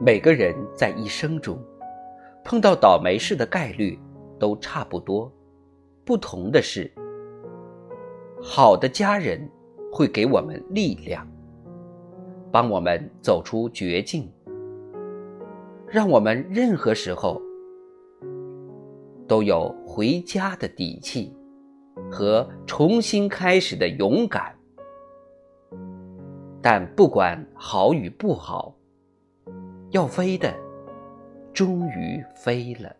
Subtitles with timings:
[0.00, 1.58] 每个人在一生中
[2.44, 3.98] 碰到倒霉事的概率
[4.38, 5.30] 都差不多，
[6.04, 6.88] 不同的是，
[8.40, 9.50] 好的家人
[9.92, 11.26] 会给我们力量，
[12.52, 14.30] 帮我们走出绝境，
[15.88, 17.42] 让我们任何时候
[19.26, 21.34] 都有回家的底气
[22.08, 24.54] 和重新开始的勇敢。
[26.62, 28.77] 但不管好与不好。
[29.90, 30.54] 要飞的，
[31.52, 32.94] 终于飞了。